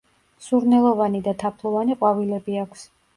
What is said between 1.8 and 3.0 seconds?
ყვავილები აქვს.